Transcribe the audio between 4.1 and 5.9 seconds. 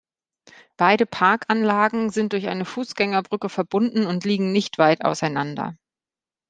liegen nicht weit auseinander.